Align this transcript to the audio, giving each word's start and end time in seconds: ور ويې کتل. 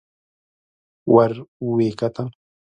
ور 1.13 1.31
ويې 1.71 1.89
کتل. 1.99 2.27